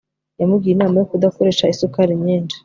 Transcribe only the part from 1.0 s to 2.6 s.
kudakoresha isukari nyinshi